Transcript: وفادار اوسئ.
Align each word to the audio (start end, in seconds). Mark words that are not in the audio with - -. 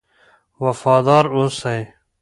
وفادار 0.63 1.25
اوسئ. 1.35 1.79